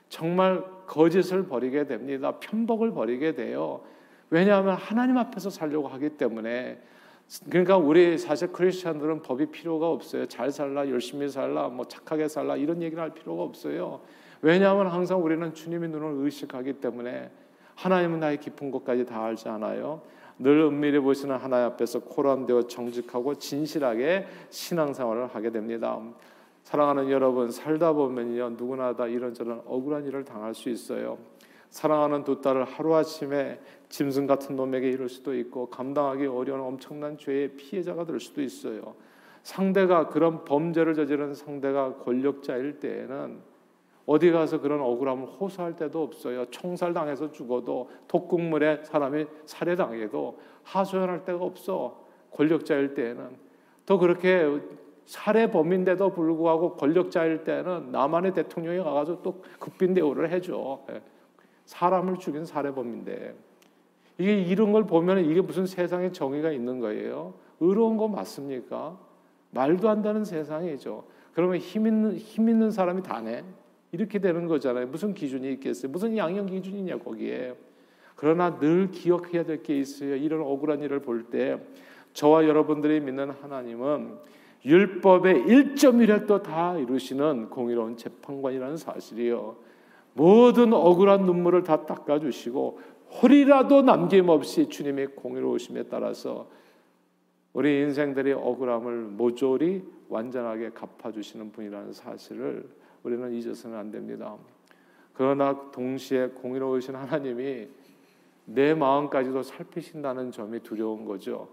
정말 0.08 0.64
거짓을 0.86 1.48
버리게 1.48 1.88
됩니다. 1.88 2.38
편복을 2.40 2.92
버리게 2.92 3.34
돼요. 3.34 3.82
왜냐하면 4.30 4.76
하나님 4.76 5.18
앞에서 5.18 5.50
살려고 5.50 5.88
하기 5.88 6.12
때문에 6.18 6.80
그러니까 7.50 7.78
우리 7.78 8.20
사실 8.20 8.52
크리스천들은 8.52 9.24
법이 9.24 9.48
필요가 9.48 9.90
없어요. 9.90 10.28
잘 10.28 10.52
살라, 10.52 10.88
열심히 10.92 11.28
살라, 11.28 11.70
뭐 11.70 11.88
착하게 11.88 12.28
살라 12.28 12.58
이런 12.58 12.84
얘기를 12.84 13.02
할 13.02 13.10
필요가 13.16 13.42
없어요. 13.42 14.02
왜냐하면 14.44 14.86
항상 14.86 15.24
우리는 15.24 15.52
주님의 15.52 15.90
눈을 15.90 16.26
의식하기 16.26 16.74
때문에 16.74 17.32
하나님은 17.74 18.20
나의 18.20 18.40
깊은 18.40 18.70
곳까지 18.70 19.08
다 19.08 19.24
알지 19.24 19.50
않아요. 19.50 20.04
늘 20.40 20.60
은밀히 20.60 21.00
보시는 21.00 21.36
하나님 21.36 21.68
앞에서 21.68 22.00
코란되어 22.00 22.64
정직하고 22.64 23.36
진실하게 23.36 24.26
신앙생활을 24.50 25.28
하게 25.28 25.52
됩니다. 25.52 26.00
사랑하는 26.64 27.10
여러분 27.10 27.52
살다 27.52 27.94
보면요 27.94 28.52
누구나 28.52 28.96
다 28.96 29.06
이런저런 29.06 29.62
억울한 29.66 30.06
일을 30.06 30.24
당할 30.24 30.54
수 30.54 30.70
있어요. 30.70 31.18
사랑하는 31.70 32.24
두 32.24 32.40
딸을 32.40 32.66
하루아침에 32.66 33.60
짐승 33.90 34.28
같은 34.28 34.56
놈에게 34.56 34.90
이를 34.90 35.10
수도 35.10 35.36
있고 35.36 35.68
감당하기 35.70 36.28
어려운 36.28 36.62
엄청난 36.62 37.18
죄의 37.18 37.56
피해자가 37.56 38.06
될 38.06 38.20
수도 38.20 38.42
있어요. 38.42 38.96
상대가 39.42 40.08
그런 40.08 40.46
범죄를 40.46 40.94
저지른 40.94 41.34
상대가 41.34 41.96
권력자일 41.96 42.80
때에는 42.80 43.53
어디 44.06 44.32
가서 44.32 44.60
그런 44.60 44.82
억울함을 44.82 45.26
호소할 45.26 45.76
때도 45.76 46.04
없어요. 46.04 46.46
총살 46.52 46.94
당해서 46.94 47.32
죽어도 47.32 47.90
독극물에 48.08 48.84
사람이 48.84 49.26
살해당해도 49.46 50.40
하소연할 50.64 51.24
데가 51.24 51.44
없어. 51.44 52.04
권력자일 52.32 52.96
때에는 52.96 53.30
또 53.86 53.98
그렇게 53.98 54.46
살해범인데도 55.06 56.12
불구하고 56.12 56.76
권력자일 56.76 57.44
때는 57.44 57.92
남한의 57.92 58.34
대통령이 58.34 58.80
가가지고 58.80 59.22
또 59.22 59.42
국빈 59.60 59.94
대우를 59.94 60.32
해줘. 60.32 60.82
예. 60.92 61.02
사람을 61.66 62.18
죽인 62.18 62.46
살해범인데 62.46 63.36
이게 64.18 64.42
이런 64.42 64.72
걸 64.72 64.86
보면 64.86 65.26
이게 65.26 65.42
무슨 65.42 65.66
세상에 65.66 66.12
정의가 66.12 66.52
있는 66.52 66.80
거예요? 66.80 67.34
의로운 67.60 67.98
거 67.98 68.08
맞습니까? 68.08 68.98
말도 69.52 69.90
안 69.90 70.02
되는 70.02 70.26
세상이죠. 70.26 71.06
그러면 71.34 71.58
힘 71.58 71.88
있는 71.88 72.16
힘 72.16 72.50
있는 72.50 72.72
사람이 72.72 73.02
다 73.02 73.22
내. 73.22 73.44
이렇게 73.94 74.18
되는 74.20 74.48
거잖아요. 74.48 74.88
무슨 74.88 75.14
기준이 75.14 75.54
있겠어요? 75.54 75.92
무슨 75.92 76.18
양형 76.18 76.48
기준이냐 76.48 76.98
거기에. 76.98 77.54
그러나 78.16 78.58
늘 78.60 78.90
기억해야 78.92 79.44
될 79.46 79.62
게 79.62 79.78
있어요. 79.78 80.16
이런 80.16 80.42
억울한 80.42 80.82
일을 80.82 81.00
볼 81.00 81.26
때 81.30 81.60
저와 82.14 82.48
여러분들이 82.48 83.00
믿는 83.00 83.30
하나님은 83.30 84.16
율법의 84.66 85.44
1.1획도 85.46 86.42
다 86.42 86.78
이루시는 86.78 87.50
공의로운 87.50 87.96
재판관이라는 87.98 88.78
사실이요. 88.78 89.58
모든 90.14 90.74
억울한 90.74 91.26
눈물을 91.26 91.64
다 91.64 91.86
닦아주시고 91.86 92.80
홀이라도 93.22 93.84
남김없이 93.84 94.70
주님의 94.70 95.16
공의로우심에 95.16 95.84
따라서 95.84 96.50
우리 97.54 97.82
인생들의 97.82 98.34
억울함을 98.34 98.94
모조리 99.10 99.84
완전하게 100.10 100.72
갚아주시는 100.72 101.52
분이라는 101.52 101.94
사실을 101.94 102.66
우리는 103.04 103.32
잊어서는 103.34 103.78
안 103.78 103.92
됩니다. 103.92 104.36
그러나 105.14 105.72
동시에 105.72 106.28
공의로우신 106.30 106.96
하나님이 106.96 107.68
내 108.46 108.74
마음까지도 108.74 109.44
살피신다는 109.44 110.32
점이 110.32 110.62
두려운 110.62 111.06
거죠. 111.06 111.48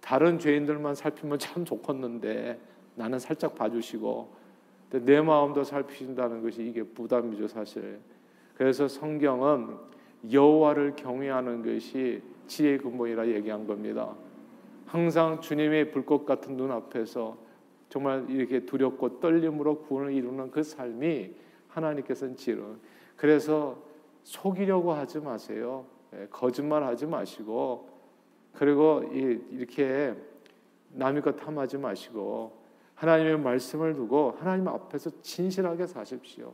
다른 0.00 0.38
죄인들만 0.38 0.94
살피면 0.94 1.38
참 1.38 1.64
좋겠는데 1.64 2.58
나는 2.96 3.18
살짝 3.18 3.54
봐주시고 3.54 4.40
내 4.90 5.20
마음도 5.20 5.62
살피신다는 5.62 6.42
것이 6.42 6.64
이게 6.64 6.82
부담이죠 6.82 7.46
사실. 7.46 8.00
그래서 8.56 8.88
성경은 8.88 9.76
여호와를 10.30 10.96
경외하는 10.96 11.62
것이 11.62 12.22
지혜의 12.46 12.78
근본이라 12.78 13.28
얘기한 13.28 13.66
겁니다. 13.66 14.14
항상 14.86 15.40
주님의 15.40 15.92
불꽃 15.92 16.26
같은 16.26 16.56
눈 16.56 16.72
앞에서 16.72 17.38
정말 17.90 18.24
이렇게 18.30 18.64
두렵고 18.64 19.20
떨림으로 19.20 19.82
구원을 19.82 20.14
이루는 20.14 20.50
그 20.50 20.62
삶이 20.62 21.34
하나님께서는 21.68 22.36
지혜로. 22.36 22.76
그래서 23.16 23.82
속이려고 24.22 24.92
하지 24.92 25.18
마세요. 25.18 25.84
예, 26.14 26.26
거짓말 26.30 26.82
하지 26.84 27.06
마시고 27.06 27.88
그리고 28.54 29.02
이렇게 29.50 30.14
남의 30.92 31.22
것 31.22 31.36
탐하지 31.36 31.78
마시고 31.78 32.58
하나님의 32.94 33.40
말씀을 33.40 33.94
두고 33.94 34.36
하나님 34.38 34.68
앞에서 34.68 35.10
진실하게 35.20 35.86
사십시오. 35.86 36.52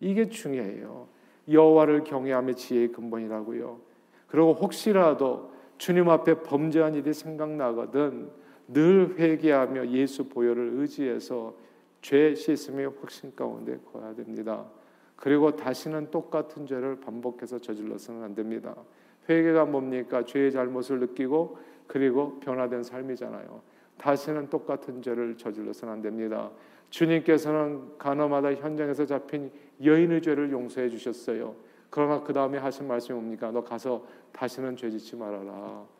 이게 0.00 0.28
중요해요. 0.28 1.08
여호와를 1.50 2.04
경외함의 2.04 2.56
지혜의 2.56 2.92
근본이라고요. 2.92 3.80
그리고 4.26 4.52
혹시라도 4.52 5.52
주님 5.78 6.10
앞에 6.10 6.42
범죄한 6.42 6.94
일이 6.94 7.14
생각나거든 7.14 8.30
늘 8.68 9.16
회개하며 9.18 9.88
예수 9.88 10.28
보혈을 10.28 10.72
의지해서 10.74 11.54
죄 12.00 12.34
씻음의 12.34 12.92
확신 13.00 13.34
가운데 13.34 13.78
거야 13.92 14.14
됩니다. 14.14 14.66
그리고 15.16 15.56
다시는 15.56 16.10
똑같은 16.10 16.66
죄를 16.66 17.00
반복해서 17.00 17.58
저질러서는 17.58 18.22
안 18.22 18.34
됩니다. 18.34 18.76
회개가 19.28 19.64
뭡니까? 19.64 20.24
죄의 20.24 20.52
잘못을 20.52 21.00
느끼고 21.00 21.58
그리고 21.86 22.38
변화된 22.40 22.82
삶이잖아요. 22.82 23.60
다시는 23.96 24.48
똑같은 24.48 25.02
죄를 25.02 25.36
저질러서는 25.36 25.94
안 25.94 26.02
됩니다. 26.02 26.50
주님께서는 26.90 27.98
가나마다 27.98 28.54
현장에서 28.54 29.06
잡힌 29.06 29.50
여인의 29.82 30.22
죄를 30.22 30.52
용서해 30.52 30.88
주셨어요. 30.88 31.56
그러나 31.90 32.22
그 32.22 32.32
다음에 32.32 32.58
하신 32.58 32.86
말씀이 32.86 33.18
뭡니까? 33.18 33.50
너 33.50 33.64
가서 33.64 34.06
다시는 34.32 34.76
죄 34.76 34.90
짓지 34.90 35.16
말아라. 35.16 35.97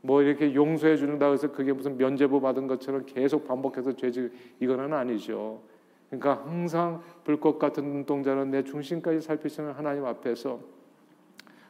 뭐 0.00 0.22
이렇게 0.22 0.54
용서해 0.54 0.96
주는다 0.96 1.30
해서 1.30 1.50
그게 1.50 1.72
무슨 1.72 1.96
면죄부 1.96 2.40
받은 2.40 2.66
것처럼 2.66 3.04
계속 3.06 3.46
반복해서 3.46 3.96
죄질 3.96 4.32
이거는 4.60 4.92
아니죠. 4.92 5.60
그러니까 6.08 6.42
항상 6.46 7.02
불꽃 7.24 7.58
같은 7.58 7.84
눈동자는 7.84 8.50
내 8.50 8.64
중심까지 8.64 9.20
살피시는 9.20 9.72
하나님 9.72 10.04
앞에서 10.04 10.60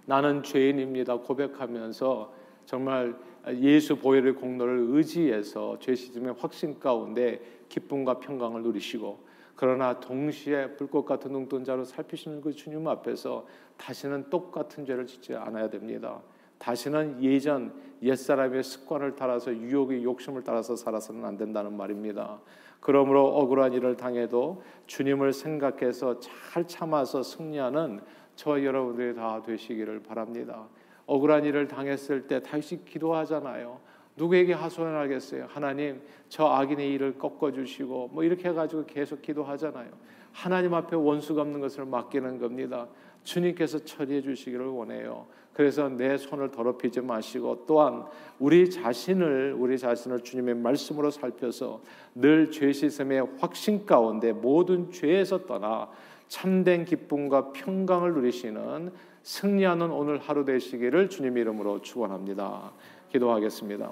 나는 0.07 0.43
죄인입니다 0.43 1.19
고백하면서 1.19 2.33
정말 2.65 3.17
예수 3.57 3.97
보혈의 3.97 4.35
공로를 4.35 4.87
의지해서 4.91 5.79
죄 5.81 5.95
씻음의 5.95 6.35
확신 6.39 6.79
가운데 6.79 7.41
기쁨과 7.69 8.21
평강을 8.21 8.63
누리시고 8.63 9.27
그러나 9.57 9.99
동시에 9.99 10.77
불꽃 10.77 11.05
같은 11.05 11.33
눈동자로 11.33 11.85
살피시는 11.85 12.41
그 12.41 12.53
주님 12.53 12.87
앞에서 12.87 13.47
다시는 13.77 14.31
똑같은 14.31 14.85
죄를 14.85 15.07
짓지 15.07 15.35
않아야 15.35 15.69
됩니다. 15.69 16.21
다시는 16.59 17.23
예전 17.23 17.73
옛사람의 18.03 18.63
습관을 18.63 19.17
따라서 19.17 19.55
유혹의 19.55 20.05
욕심을 20.05 20.43
따라서 20.45 20.77
살아서는 20.77 21.25
안 21.25 21.37
된다는 21.37 21.77
말입니다. 21.77 22.41
그러므로 22.81 23.27
억울한 23.27 23.73
일을 23.73 23.97
당해도 23.97 24.63
주님을 24.87 25.33
생각해서 25.33 26.21
잘 26.21 26.67
참아서 26.67 27.23
승리하는 27.23 28.01
저 28.37 28.63
여러분들이 28.63 29.15
다 29.15 29.43
되시기를 29.43 30.03
바랍니다. 30.03 30.69
억울한 31.07 31.45
일을 31.45 31.67
당했을 31.67 32.29
때 32.29 32.41
다시 32.41 32.85
기도하잖아요. 32.85 33.81
누구에게 34.17 34.53
하소연하겠어요? 34.53 35.47
하나님, 35.49 36.03
저 36.29 36.47
악인의 36.47 36.93
일을 36.93 37.19
꺾어 37.19 37.53
주시고 37.53 38.11
뭐 38.13 38.23
이렇게 38.25 38.49
해 38.49 38.53
가지고 38.53 38.85
계속 38.85 39.23
기도하잖아요. 39.23 39.91
하나님 40.33 40.75
앞에 40.75 40.95
원수 40.97 41.35
갚는 41.35 41.61
것을 41.61 41.85
맡기는 41.85 42.39
겁니다. 42.39 42.87
주님께서 43.25 43.85
처리해 43.85 44.23
주시기를 44.23 44.67
원해요. 44.67 45.27
그래서 45.53 45.89
내 45.89 46.17
손을 46.17 46.53
더럽히지 46.53 47.01
마시고 47.01 47.65
또한 47.67 48.05
우리 48.39 48.71
자신을 48.71 49.57
우리 49.59 49.77
자신을 49.77 50.21
주님의 50.23 50.55
말씀으로 50.55 51.11
살펴서 51.11 51.81
늘 52.15 52.51
죄 52.53 52.73
씻음의 52.73 53.27
확신 53.41 53.85
가운데 53.85 54.33
모든 54.33 54.93
죄에서 54.93 55.47
떠나 55.47 55.89
참된 56.29 56.85
기쁨과 56.85 57.53
평강을 57.53 58.13
누리시는 58.15 58.93
승리하는 59.25 59.91
오늘 59.91 60.19
하루 60.19 60.45
되시기를 60.45 61.11
주님 61.11 61.37
이름으로 61.37 61.83
축원합니다. 61.83 62.71
기도하겠습니다. 63.11 63.91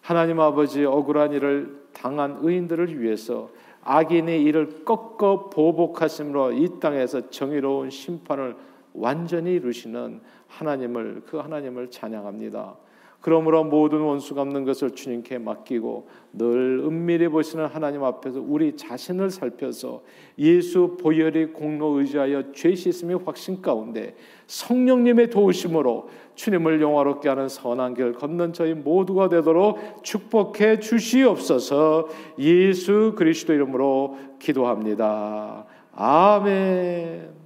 하나님 0.00 0.40
아버지 0.40 0.84
억울한 0.84 1.32
일을 1.32 1.84
당한 1.92 2.38
의인들을 2.40 3.00
위해서 3.00 3.50
악인의 3.84 4.42
일을 4.42 4.84
꺾어 4.84 5.50
보복하심으로 5.50 6.52
이 6.52 6.80
땅에서 6.80 7.30
정의로운 7.30 7.90
심판을 7.90 8.56
완전히 8.94 9.54
이루시는 9.54 10.20
하나님을 10.48 11.22
그 11.26 11.38
하나님을 11.38 11.90
찬양합니다. 11.90 12.76
그러므로 13.24 13.64
모든 13.64 14.00
원수 14.00 14.34
갚는 14.34 14.66
것을 14.66 14.90
주님께 14.90 15.38
맡기고 15.38 16.08
늘 16.34 16.82
은밀히 16.84 17.28
보시는 17.28 17.64
하나님 17.64 18.04
앞에서 18.04 18.38
우리 18.46 18.76
자신을 18.76 19.30
살펴서 19.30 20.02
예수 20.38 20.98
보혈의 21.00 21.54
공로 21.54 21.98
의지하여 21.98 22.52
죄 22.52 22.74
씻음의 22.74 23.20
확신 23.24 23.62
가운데 23.62 24.14
성령님의 24.46 25.30
도우심으로 25.30 26.10
주님을 26.34 26.82
영화롭게 26.82 27.30
하는 27.30 27.48
선한 27.48 27.94
길 27.94 28.12
걷는 28.12 28.52
저희 28.52 28.74
모두가 28.74 29.30
되도록 29.30 30.04
축복해 30.04 30.80
주시옵소서 30.80 32.08
예수 32.38 33.14
그리스도 33.16 33.54
이름으로 33.54 34.18
기도합니다. 34.38 35.64
아멘. 35.94 37.43